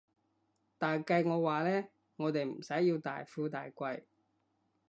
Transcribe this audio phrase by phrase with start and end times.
[0.79, 4.01] 但計我話呢，我哋唔使要大富大貴